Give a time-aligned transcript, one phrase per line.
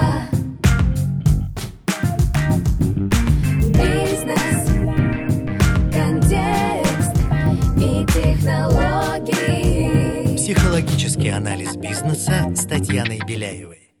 [3.73, 4.61] бизнес,
[5.91, 7.15] контекст
[7.77, 9.17] и технологии.
[10.37, 13.91] Психологический анализ бизнеса с Татьяной Беляевой.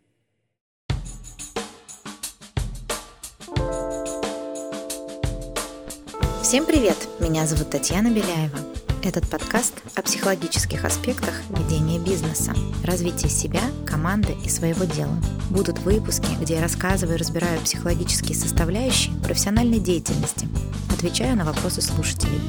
[6.41, 6.95] Всем привет!
[7.19, 8.76] Меня зовут Татьяна Беляева.
[9.07, 12.53] Этот подкаст о психологических аспектах ведения бизнеса,
[12.83, 15.15] развития себя, команды и своего дела.
[15.49, 20.49] Будут выпуски, где я рассказываю и разбираю психологические составляющие профессиональной деятельности,
[20.93, 22.41] отвечаю на вопросы слушателей.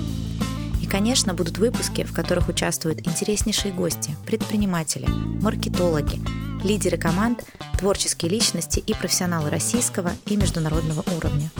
[0.82, 5.06] И, конечно, будут выпуски, в которых участвуют интереснейшие гости, предприниматели,
[5.40, 6.20] маркетологи,
[6.62, 7.44] лидеры команд,
[7.78, 11.50] творческие личности и профессионалы российского и международного уровня.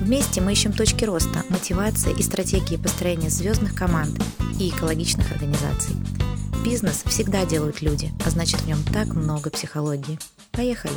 [0.00, 4.18] Вместе мы ищем точки роста, мотивации и стратегии построения звездных команд
[4.58, 5.94] и экологичных организаций.
[6.64, 10.18] Бизнес всегда делают люди, а значит в нем так много психологии.
[10.52, 10.94] Поехали!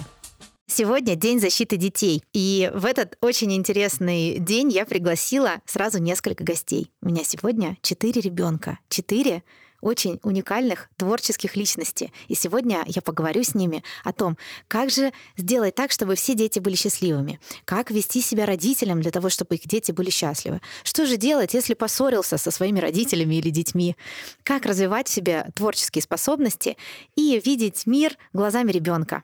[0.74, 2.24] Сегодня День защиты детей.
[2.32, 6.90] И в этот очень интересный день я пригласила сразу несколько гостей.
[7.02, 8.80] У меня сегодня четыре ребенка.
[8.88, 9.44] Четыре
[9.82, 12.14] очень уникальных творческих личностей.
[12.28, 14.38] И сегодня я поговорю с ними о том,
[14.68, 19.30] как же сделать так, чтобы все дети были счастливыми, как вести себя родителям для того,
[19.30, 23.96] чтобы их дети были счастливы, что же делать, если поссорился со своими родителями или детьми,
[24.44, 26.78] как развивать в себе творческие способности
[27.16, 29.24] и видеть мир глазами ребенка.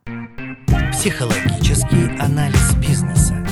[0.91, 3.46] Психологический анализ бизнеса.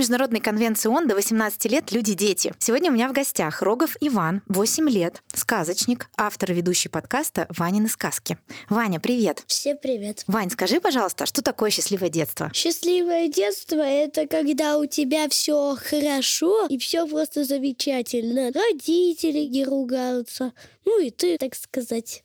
[0.00, 2.54] Международной конвенции ООН до 18 лет люди дети.
[2.58, 7.86] Сегодня у меня в гостях Рогов Иван, 8 лет, сказочник, автор и ведущий подкаста «Ванины
[7.86, 8.38] сказки».
[8.70, 9.42] Ваня, привет.
[9.46, 10.24] Всем привет.
[10.26, 12.50] Вань, скажи, пожалуйста, что такое счастливое детство?
[12.54, 18.52] Счастливое детство это когда у тебя все хорошо и все просто замечательно.
[18.54, 20.54] Родители не ругаются.
[20.86, 22.24] Ну и ты, так сказать,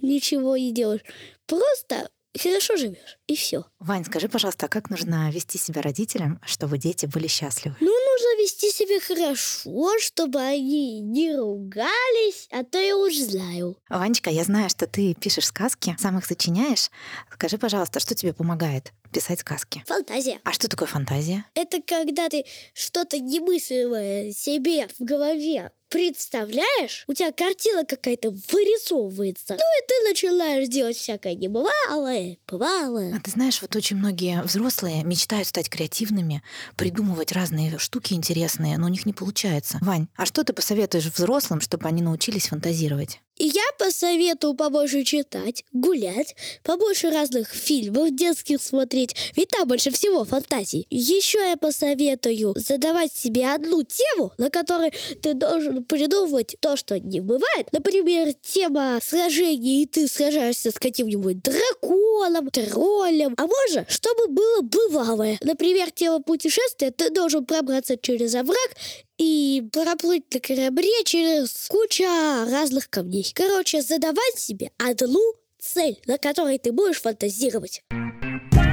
[0.00, 1.02] ничего не делаешь.
[1.46, 2.08] Просто
[2.38, 3.64] хорошо живешь, и все.
[3.78, 7.76] Вань, скажи, пожалуйста, а как нужно вести себя родителям, чтобы дети были счастливы?
[7.80, 13.76] Ну, нужно вести себя хорошо, чтобы они не ругались, а то я уж знаю.
[13.88, 16.90] Ванечка, я знаю, что ты пишешь сказки, сам их сочиняешь.
[17.32, 19.84] Скажи, пожалуйста, что тебе помогает писать сказки?
[19.86, 20.40] Фантазия.
[20.44, 21.44] А что такое фантазия?
[21.54, 29.54] Это когда ты что-то немыслимое себе в голове представляешь, у тебя картина какая-то вырисовывается.
[29.54, 33.14] Ну и ты начинаешь делать всякое небывалое, бывалое.
[33.16, 36.42] А ты знаешь, вот очень многие взрослые мечтают стать креативными,
[36.74, 39.78] придумывать разные штуки интересные, но у них не получается.
[39.82, 43.20] Вань, а что ты посоветуешь взрослым, чтобы они научились фантазировать?
[43.36, 50.24] И я посоветую побольше читать, гулять, побольше разных фильмов детских смотреть, ведь там больше всего
[50.24, 50.86] фантазий.
[50.90, 57.20] Еще я посоветую задавать себе одну тему, на которой ты должен придумывать то, что не
[57.20, 57.68] бывает.
[57.72, 62.03] Например, тема сражений, и ты сражаешься с каким-нибудь драконом,
[62.50, 63.34] троллем.
[63.36, 65.38] А можно, чтобы было бывалое.
[65.42, 68.70] Например, тема путешествия, ты должен пробраться через овраг
[69.18, 73.30] и проплыть на корабле через кучу разных камней.
[73.34, 75.20] Короче, задавать себе одну
[75.58, 77.82] цель, на которой ты будешь фантазировать.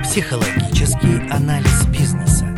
[0.04, 2.51] Психологический анализ бизнеса.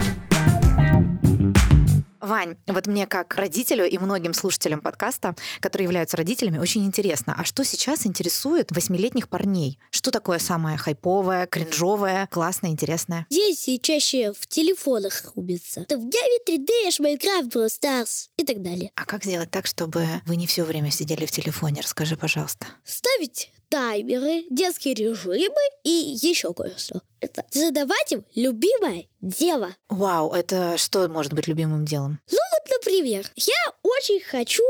[2.23, 7.43] Вань, вот мне как родителю и многим слушателям подкаста, которые являются родителями, очень интересно, а
[7.43, 9.77] что сейчас интересует восьмилетних парней?
[9.91, 13.27] Что такое самое хайповое, кринжовое, классное, интересное?
[13.29, 15.81] Дети чаще в телефонах рубятся.
[15.81, 18.91] Это в Диави 3D, Майнкрафт, Brawl Stars и так далее.
[18.95, 21.81] А как сделать так, чтобы вы не все время сидели в телефоне?
[21.81, 22.67] Расскажи, пожалуйста.
[22.85, 27.01] Ставить таймеры, детские режимы и еще кое-что.
[27.19, 29.75] Это задавать им любимое дело.
[29.89, 32.19] Вау, это что может быть любимым делом?
[32.31, 34.63] Ну вот, например, я очень хочу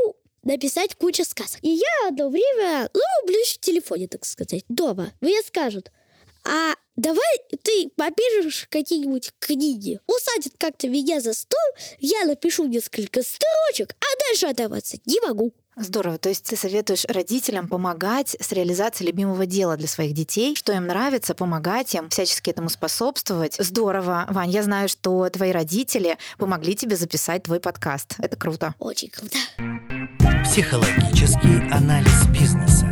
[0.44, 1.58] написать кучу сказок.
[1.62, 5.12] И я одно время ну, рублюсь в телефоне, так сказать, дома.
[5.20, 5.90] Мне скажут,
[6.44, 10.00] а давай ты попишешь какие-нибудь книги.
[10.06, 11.58] Усадят как-то меня за стол,
[11.98, 15.52] я напишу несколько строчек, а дальше отдаваться не могу.
[15.76, 16.18] Здорово.
[16.18, 20.86] То есть ты советуешь родителям помогать с реализацией любимого дела для своих детей, что им
[20.86, 23.56] нравится, помогать им, всячески этому способствовать.
[23.58, 24.26] Здорово.
[24.30, 28.14] Вань, я знаю, что твои родители помогли тебе записать твой подкаст.
[28.18, 28.74] Это круто.
[28.78, 29.36] Очень круто.
[30.44, 32.86] Психологический анализ бизнеса.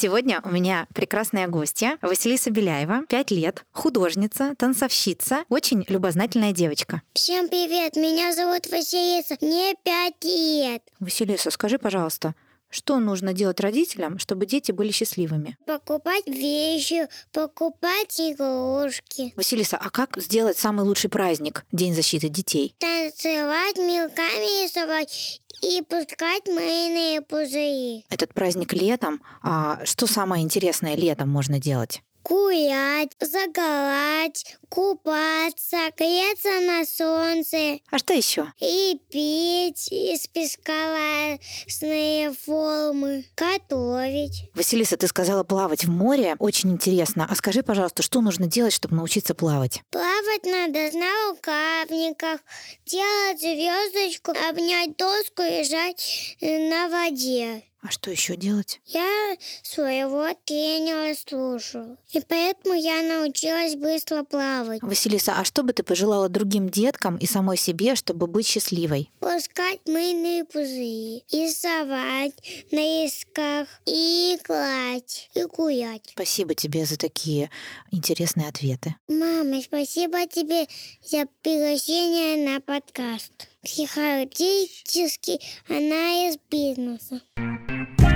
[0.00, 7.02] Сегодня у меня прекрасная гостья Василиса Беляева, 5 лет, художница, танцовщица, очень любознательная девочка.
[7.12, 10.82] Всем привет, меня зовут Василиса, мне пять лет.
[11.00, 12.34] Василиса, скажи, пожалуйста,
[12.70, 15.58] Что нужно делать родителям, чтобы дети были счастливыми?
[15.66, 19.34] Покупать вещи, покупать игрушки.
[19.36, 22.76] Василиса, а как сделать самый лучший праздник День защиты детей?
[22.78, 28.04] Танцевать, мелками рисовать и пускать мыльные пузыри.
[28.08, 29.22] Этот праздник летом.
[29.42, 32.02] А что самое интересное летом можно делать?
[32.22, 38.52] Гулять, загорать, купаться, греться на солнце А что еще?
[38.60, 44.50] и петь из песка разные формы, готовить.
[44.54, 46.36] Василиса, ты сказала плавать в море.
[46.38, 47.26] Очень интересно.
[47.28, 49.82] А скажи, пожалуйста, что нужно делать, чтобы научиться плавать?
[49.90, 52.40] Плавать надо на рукавниках,
[52.86, 57.64] делать звездочку, обнять доску и лежать э, на воде.
[57.82, 58.80] А что еще делать?
[58.84, 64.82] Я своего тренера слушаю, и поэтому я научилась быстро плавать.
[64.82, 69.10] Василиса, а что бы ты пожелала другим деткам и самой себе, чтобы быть счастливой?
[69.20, 72.34] Пускать мыльные пузыри, рисовать
[72.70, 76.10] на исках, и играть, и гулять.
[76.12, 77.50] Спасибо тебе за такие
[77.90, 78.94] интересные ответы.
[79.08, 80.66] Мама, спасибо тебе
[81.02, 83.49] за приглашение на подкаст.
[83.62, 87.20] Психологический анализ бизнеса.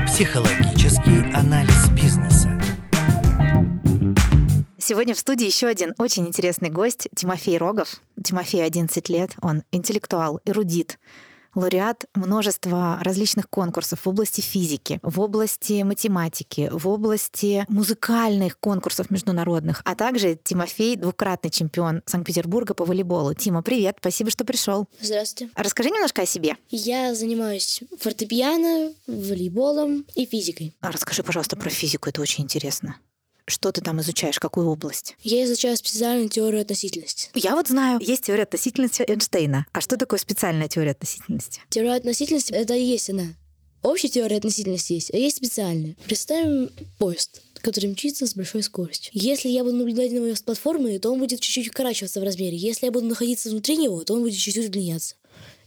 [0.06, 2.48] Психологический анализ бизнеса.
[4.78, 8.00] Сегодня в студии еще один очень интересный гость Тимофей Рогов.
[8.24, 10.98] Тимофей 11 лет, он интеллектуал, эрудит,
[11.54, 19.82] лауреат множества различных конкурсов в области физики, в области математики, в области музыкальных конкурсов международных,
[19.84, 23.34] а также Тимофей двукратный чемпион Санкт-Петербурга по волейболу.
[23.34, 24.88] Тима, привет, спасибо, что пришел.
[25.00, 25.52] Здравствуйте.
[25.54, 26.56] Расскажи немножко о себе.
[26.70, 30.74] Я занимаюсь фортепиано, волейболом и физикой.
[30.80, 32.96] А Расскажи, пожалуйста, про физику, это очень интересно.
[33.46, 35.16] Что ты там изучаешь, какую область?
[35.22, 37.28] Я изучаю специальную теорию относительности.
[37.34, 39.66] Я вот знаю, есть теория относительности Эйнштейна.
[39.72, 41.60] А что такое специальная теория относительности?
[41.68, 43.34] Теория относительности— это и есть она.
[43.82, 45.94] Общая теория относительности есть, а есть специальная.
[46.06, 49.10] Представим поезд, который мчится с большой скоростью.
[49.12, 52.56] Если я буду наблюдать на него с платформы, то он будет чуть-чуть укорачиваться в размере.
[52.56, 55.16] Если я буду находиться внутри него, то он будет чуть-чуть удлиняться.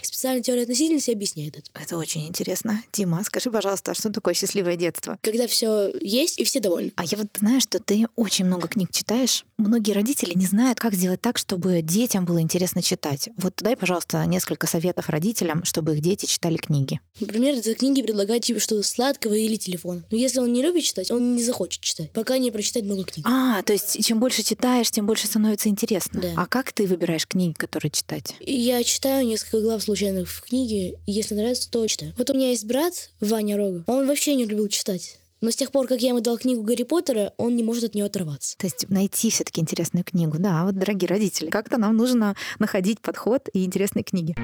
[0.07, 1.69] Специальная теория относительности объясняет это.
[1.73, 2.81] Это очень интересно.
[2.93, 5.19] Дима, скажи, пожалуйста, что такое счастливое детство?
[5.21, 6.93] Когда все есть и все довольны.
[6.95, 9.43] А я вот знаю, что ты очень много книг читаешь.
[9.57, 13.27] Многие родители не знают, как сделать так, чтобы детям было интересно читать.
[13.35, 17.01] Вот дай, пожалуйста, несколько советов родителям, чтобы их дети читали книги.
[17.19, 20.05] Например, за книги предлагать типа что-то сладкого или телефон.
[20.09, 23.27] Но если он не любит читать, он не захочет читать, пока не прочитать много книг.
[23.29, 26.21] А, то есть чем больше читаешь, тем больше становится интересно.
[26.21, 26.33] Да.
[26.37, 28.35] А как ты выбираешь книги, которые читать?
[28.39, 32.13] Я читаю несколько глав случайно в книге, если нравится, то читаю.
[32.19, 35.17] Вот у меня есть брат, Ваня Рога, он вообще не любил читать.
[35.41, 37.95] Но с тех пор, как я ему дал книгу Гарри Поттера, он не может от
[37.95, 38.55] нее оторваться.
[38.57, 40.37] То есть найти все-таки интересную книгу.
[40.37, 44.35] Да, вот, дорогие родители, как-то нам нужно находить подход и интересные книги.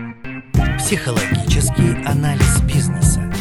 [0.80, 3.32] Психологический анализ бизнеса.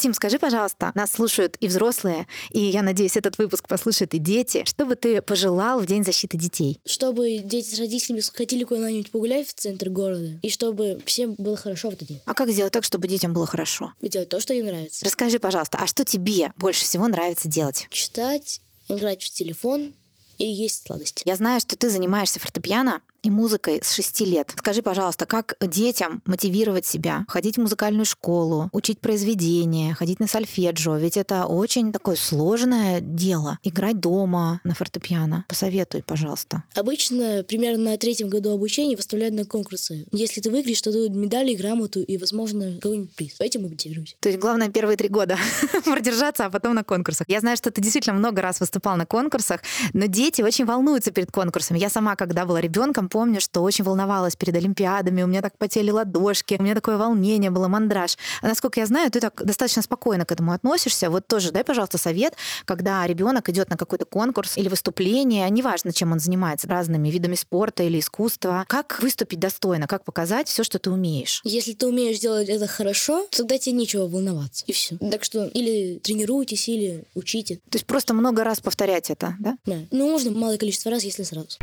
[0.00, 4.64] Тим, скажи, пожалуйста, нас слушают и взрослые, и я надеюсь, этот выпуск послушают и дети.
[4.64, 6.80] Что бы ты пожелал в День защиты детей?
[6.86, 11.90] Чтобы дети с родителями сходили куда-нибудь погулять в центр города, и чтобы всем было хорошо
[11.90, 12.22] в этот день.
[12.24, 13.92] А как сделать так, чтобы детям было хорошо?
[14.00, 15.04] Делать то, что им нравится.
[15.04, 17.86] Расскажи, пожалуйста, а что тебе больше всего нравится делать?
[17.90, 19.92] Читать, играть в телефон
[20.38, 21.24] и есть сладости.
[21.26, 24.54] Я знаю, что ты занимаешься фортепиано и музыкой с 6 лет.
[24.56, 27.24] Скажи, пожалуйста, как детям мотивировать себя?
[27.28, 30.96] Ходить в музыкальную школу, учить произведения, ходить на сольфеджио.
[30.96, 33.58] Ведь это очень такое сложное дело.
[33.62, 35.44] Играть дома на фортепиано.
[35.48, 36.64] Посоветуй, пожалуйста.
[36.74, 40.06] Обычно примерно на третьем году обучения выставляют на конкурсы.
[40.12, 43.36] Если ты выиграешь, то дают медали, грамоту и, возможно, какой-нибудь приз.
[43.38, 44.16] Этим и мотивируюсь.
[44.20, 45.36] То есть главное первые три года
[45.84, 47.28] продержаться, а потом на конкурсах.
[47.28, 49.60] Я знаю, что ты действительно много раз выступал на конкурсах,
[49.92, 51.78] но дети очень волнуются перед конкурсами.
[51.78, 55.90] Я сама, когда была ребенком, помню, что очень волновалась перед Олимпиадами, у меня так потели
[55.90, 58.16] ладошки, у меня такое волнение было, мандраж.
[58.40, 61.10] А насколько я знаю, ты так достаточно спокойно к этому относишься.
[61.10, 66.12] Вот тоже дай, пожалуйста, совет, когда ребенок идет на какой-то конкурс или выступление, неважно, чем
[66.12, 70.90] он занимается, разными видами спорта или искусства, как выступить достойно, как показать все, что ты
[70.90, 71.40] умеешь.
[71.44, 74.64] Если ты умеешь делать это хорошо, тогда тебе нечего волноваться.
[74.66, 74.96] И все.
[74.98, 77.56] Так что или тренируйтесь, или учите.
[77.70, 79.56] То есть просто много раз повторять это, да?
[79.66, 79.78] Да.
[79.90, 81.58] Ну, можно малое количество раз, если сразу.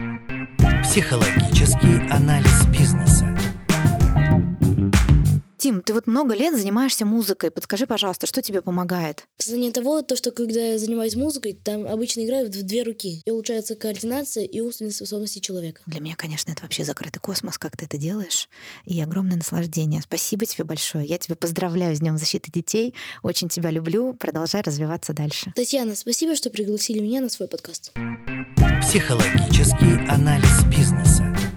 [0.89, 3.25] Психологический анализ бизнеса.
[5.57, 7.49] Тим, ты вот много лет занимаешься музыкой.
[7.49, 9.25] Подскажи, пожалуйста, что тебе помогает?
[9.39, 13.21] Сознание того, то, что когда я занимаюсь музыкой, там обычно играют в две руки.
[13.25, 15.81] И улучшается координация и умственные способности человека.
[15.87, 18.49] Для меня, конечно, это вообще закрытый космос, как ты это делаешь.
[18.85, 20.01] И огромное наслаждение.
[20.01, 21.05] Спасибо тебе большое.
[21.05, 22.93] Я тебя поздравляю с Днем защиты детей.
[23.23, 24.13] Очень тебя люблю.
[24.13, 25.51] Продолжай развиваться дальше.
[25.55, 27.93] Татьяна, спасибо, что пригласили меня на свой подкаст.
[28.81, 31.56] Психологический анализ бизнеса.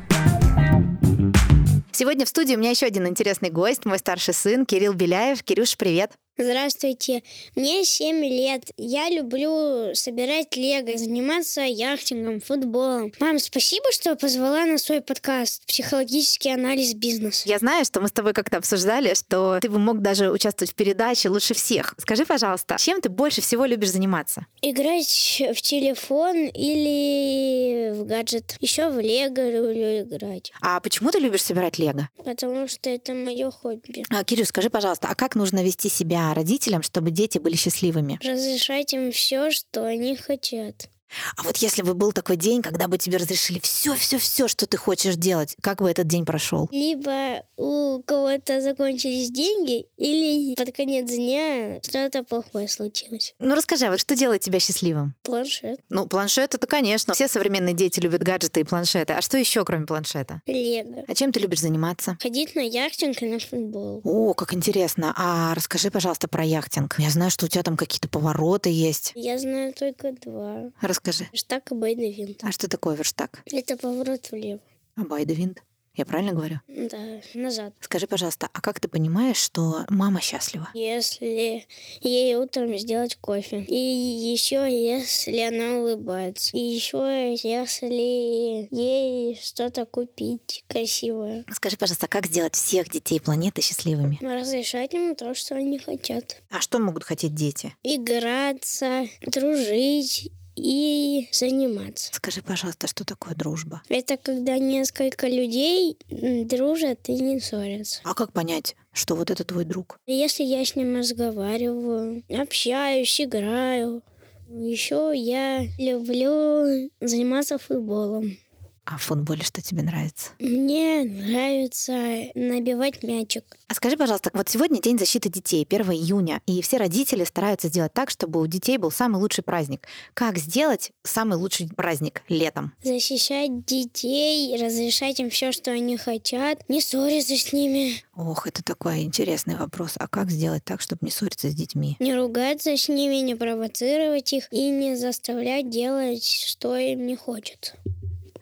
[2.01, 5.43] Сегодня в студии у меня еще один интересный гость, мой старший сын Кирилл Беляев.
[5.43, 6.13] Кирюш, привет.
[6.41, 7.23] Здравствуйте.
[7.55, 8.71] Мне 7 лет.
[8.79, 13.13] Я люблю собирать лего, заниматься яхтингом, футболом.
[13.21, 17.43] Мам, спасибо, что позвала на свой подкаст «Психологический анализ бизнеса».
[17.47, 20.75] Я знаю, что мы с тобой как-то обсуждали, что ты бы мог даже участвовать в
[20.75, 21.95] передаче лучше всех.
[21.99, 24.47] Скажи, пожалуйста, чем ты больше всего любишь заниматься?
[24.63, 28.57] Играть в телефон или в гаджет.
[28.61, 32.09] Еще в лего люблю играть, А почему ты любишь собирать лего?
[32.25, 34.05] потому что это мое хобби.
[34.09, 38.19] А, Кирюш, скажи, пожалуйста, а как нужно вести себя родителям, чтобы дети были счастливыми?
[38.23, 40.89] Разрешать им все, что они хотят.
[41.37, 44.67] А вот если бы был такой день, когда бы тебе разрешили все, все, все, что
[44.67, 46.69] ты хочешь делать, как бы этот день прошел?
[46.71, 53.35] Либо у кого-то закончились деньги, или под конец дня что-то плохое случилось.
[53.39, 55.15] Ну расскажи, а вот что делает тебя счастливым?
[55.23, 57.15] Планшет, Ну, планшет это, конечно.
[57.15, 59.15] Все современные дети любят гаджеты и планшеты.
[59.15, 60.43] А что еще, кроме планшета?
[60.47, 61.05] лего.
[61.09, 62.17] А чем ты любишь заниматься?
[62.21, 64.01] Ходить на яхтинг и на футбол.
[64.05, 65.13] О, как интересно.
[65.17, 66.97] А расскажи, пожалуйста, про яхтинг.
[66.99, 69.13] Я знаю, что у тебя там какие-то повороты есть.
[69.15, 70.71] Я знаю только два.
[70.81, 71.00] Расскажи.
[71.35, 72.43] Штак и бейдевинт.
[72.43, 73.43] А что такое верштаг?
[73.47, 74.61] Это поворот влево.
[74.97, 75.63] А байдевинт?
[75.97, 76.61] Я правильно говорю?
[76.69, 77.75] Да, назад.
[77.81, 80.69] Скажи, пожалуйста, а как ты понимаешь, что мама счастлива?
[80.73, 81.67] Если
[82.01, 83.65] ей утром сделать кофе.
[83.65, 86.57] И еще если она улыбается.
[86.57, 91.45] И еще если ей что-то купить красивое.
[91.53, 94.19] Скажи, пожалуйста, как сделать всех детей планеты счастливыми?
[94.23, 96.41] Разрешать им то, что они хотят.
[96.51, 97.75] А что могут хотеть дети?
[97.83, 102.13] Играться, дружить и заниматься.
[102.13, 103.83] Скажи, пожалуйста, что такое дружба?
[103.89, 108.01] Это когда несколько людей дружат и не ссорятся.
[108.05, 109.99] А как понять, что вот это твой друг?
[110.07, 114.03] Если я с ним разговариваю, общаюсь, играю.
[114.49, 118.37] Еще я люблю заниматься футболом.
[118.85, 120.31] А в футболе что тебе нравится?
[120.41, 121.93] Мне нравится
[122.35, 123.45] набивать мячик.
[123.69, 127.93] А скажи, пожалуйста, вот сегодня День защиты детей, 1 июня, и все родители стараются сделать
[127.93, 129.87] так, чтобы у детей был самый лучший праздник.
[130.15, 132.73] Как сделать самый лучший праздник летом?
[132.83, 139.01] Защищать детей, разрешать им все, что они хотят, не ссориться с ними, Ох, это такой
[139.03, 139.95] интересный вопрос.
[139.99, 141.97] А как сделать так, чтобы не ссориться с детьми?
[142.01, 147.75] не ругаться с ними, не провоцировать их и не заставлять делать, что им не хочется.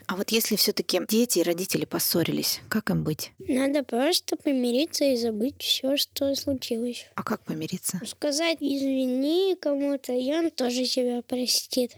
[0.09, 3.33] А вот если все-таки дети и родители поссорились, как им быть?
[3.47, 7.07] Надо просто помириться и забыть все, что случилось.
[7.15, 8.01] А как помириться?
[8.07, 11.93] Сказать извини кому-то, и он тоже тебя простит.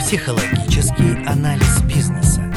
[0.00, 2.53] Психологический анализ бизнеса.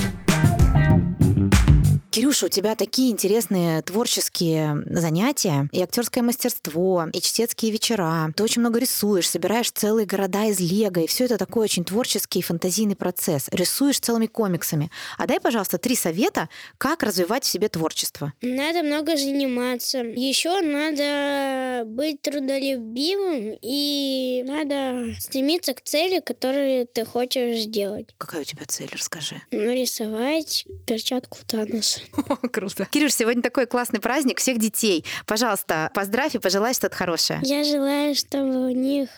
[2.18, 8.34] Кирюша, у тебя такие интересные творческие занятия, и актерское мастерство, и чтецкие вечера.
[8.36, 12.40] Ты очень много рисуешь, собираешь целые города из лего, и все это такой очень творческий
[12.40, 13.50] и фантазийный процесс.
[13.52, 14.90] Рисуешь целыми комиксами.
[15.20, 18.34] А дай, пожалуйста, три совета, как развивать в себе творчество.
[18.42, 20.00] Надо много заниматься.
[20.00, 28.08] Еще надо быть трудолюбивым и надо стремиться к цели, которую ты хочешь сделать.
[28.18, 29.40] Какая у тебя цель, расскажи.
[29.52, 32.07] Нарисовать перчатку Таноса.
[32.52, 32.86] Круто.
[32.86, 35.06] Кирюш, сегодня такой классный праздник всех детей.
[35.26, 37.40] Пожалуйста, поздравь и пожелай что-то хорошее.
[37.44, 39.10] Я желаю, чтобы у них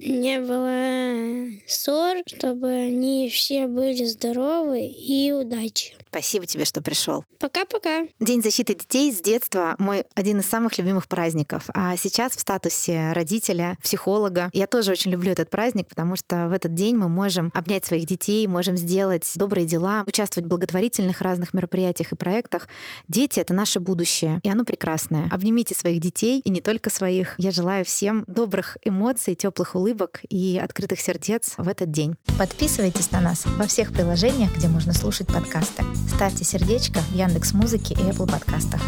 [0.00, 5.94] не было ссор, чтобы они все были здоровы и удачи.
[6.08, 7.24] Спасибо тебе, что пришел.
[7.38, 8.08] Пока-пока.
[8.18, 11.64] День защиты детей с детства мой один из самых любимых праздников.
[11.72, 14.50] А сейчас в статусе родителя, психолога.
[14.52, 18.06] Я тоже очень люблю этот праздник, потому что в этот день мы можем обнять своих
[18.06, 22.66] детей, можем сделать добрые дела, участвовать в благотворительных разных мероприятиях и проектах.
[23.06, 25.28] Дети— это наше будущее, и оно прекрасное.
[25.30, 27.36] Обнимите своих детей, и не только своих.
[27.38, 29.89] Я желаю всем добрых эмоций, теплых улыбок
[30.28, 32.16] и открытых сердец в этот день.
[32.38, 35.84] Подписывайтесь на нас во всех приложениях, где можно слушать подкасты.
[36.14, 38.80] Ставьте сердечко в Яндекс Музыке и Apple подкастах.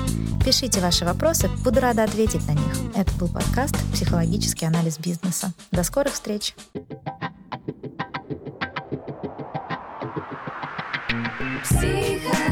[0.44, 2.76] Пишите ваши вопросы, буду рада ответить на них.
[2.94, 5.52] Это был подкаст «Психологический анализ бизнеса».
[5.71, 6.54] До скорых встреч!
[11.62, 12.51] Психоанализ,